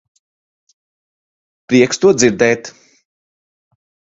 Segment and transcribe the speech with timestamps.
[1.73, 2.73] Prieks to dzirdēt.